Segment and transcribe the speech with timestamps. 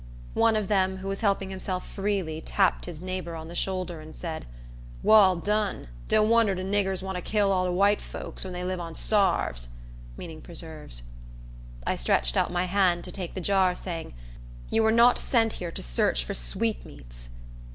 [0.33, 4.15] One of them, who was helping himself freely, tapped his neighbor on the shoulder, and
[4.15, 4.47] said,
[5.03, 5.89] "Wal done!
[6.07, 8.95] Don't wonder de niggers want to kill all de white folks, when dey live on
[8.95, 9.67] 'sarves"
[10.17, 11.03] [meaning preserves].
[11.85, 14.15] I stretched out my hand to take the jar, saying,
[14.71, 17.29] "You were not sent here to search for sweetmeats."